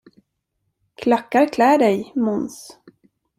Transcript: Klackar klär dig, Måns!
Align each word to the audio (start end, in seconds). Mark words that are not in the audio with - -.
Klackar 0.95 1.45
klär 1.53 1.77
dig, 1.77 2.13
Måns! 2.15 2.77